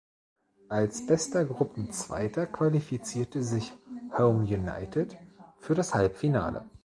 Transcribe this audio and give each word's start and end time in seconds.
Als 0.69 1.05
bester 1.05 1.45
Gruppenzweiter 1.45 2.47
qualifizierte 2.47 3.43
sich 3.43 3.71
Home 4.17 4.45
United 4.45 5.15
für 5.59 5.75
das 5.75 5.93
Halbfinale 5.93 6.65